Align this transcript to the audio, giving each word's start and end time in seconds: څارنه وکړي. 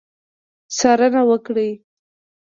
څارنه 0.77 1.21
وکړي. 1.29 1.69